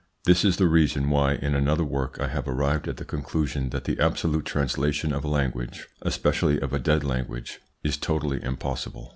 This 0.23 0.43
is 0.43 0.57
the 0.57 0.65
reason 0.67 1.11
why, 1.11 1.35
in 1.35 1.53
another 1.53 1.83
work, 1.83 2.17
I 2.19 2.27
have 2.27 2.47
arrived 2.47 2.87
at 2.87 2.97
the 2.97 3.05
conclusion 3.05 3.69
that 3.69 3.83
the 3.83 3.99
absolute 3.99 4.45
translation 4.45 5.13
of 5.13 5.23
a 5.23 5.27
language, 5.27 5.87
especially 6.01 6.59
of 6.59 6.73
a 6.73 6.79
dead 6.79 7.03
language, 7.03 7.59
is 7.83 7.97
totally 7.97 8.43
impossible. 8.43 9.09